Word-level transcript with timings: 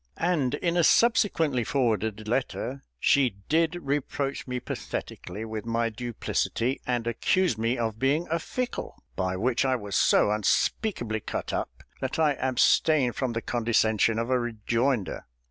And 0.17 0.55
in 0.55 0.77
a 0.77 0.83
subsequently 0.83 1.63
forwarded 1.63 2.27
letter 2.27 2.81
she 2.99 3.35
did 3.49 3.75
reproach 3.75 4.47
me 4.47 4.59
pathetically 4.59 5.45
with 5.45 5.63
my 5.67 5.89
duplicity, 5.89 6.81
and 6.87 7.05
accused 7.05 7.59
me 7.59 7.77
of 7.77 7.99
being 7.99 8.27
a 8.31 8.39
fickle 8.39 9.03
by 9.15 9.37
which 9.37 9.63
I 9.63 9.75
was 9.75 9.95
so 9.95 10.31
unspeakably 10.31 11.19
cut 11.19 11.53
up 11.53 11.83
that 11.99 12.17
I 12.17 12.33
abstained 12.33 13.15
from 13.15 13.33
the 13.33 13.43
condescension 13.43 14.17
of 14.17 14.31
a 14.31 14.39
rejoinder. 14.39 15.27